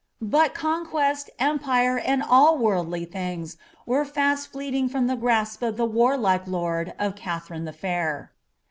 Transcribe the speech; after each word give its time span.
But 0.23 0.55
conquest, 0.55 1.29
empire, 1.37 1.95
and 1.99 2.23
all 2.23 2.57
worldly 2.57 3.05
things, 3.05 3.57
were 3.85 4.03
fast 4.03 4.51
fleeting 4.51 4.89
IVont 4.89 5.05
ilic 5.11 5.19
gmsp 5.21 5.61
of 5.61 5.79
ihe 5.79 5.93
warlike 5.93 6.47
lord 6.47 6.95
of 6.97 7.15
Katherine 7.15 7.65
the 7.65 7.71
Fair. 7.71 8.31